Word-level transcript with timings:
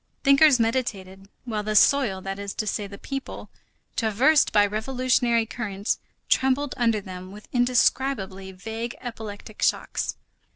Thinkers 0.23 0.59
meditated, 0.59 1.29
while 1.45 1.61
the 1.61 1.75
soil, 1.75 2.21
that 2.21 2.39
is 2.39 2.55
to 2.55 2.65
say, 2.65 2.87
the 2.87 2.97
people, 2.97 3.51
traversed 3.95 4.51
by 4.51 4.65
revolutionary 4.65 5.45
currents, 5.45 5.99
trembled 6.27 6.73
under 6.75 7.01
them 7.01 7.31
with 7.31 7.47
indescribably 7.53 8.51
vague 8.51 8.95
epileptic 8.99 9.61
shocks. 9.61 10.15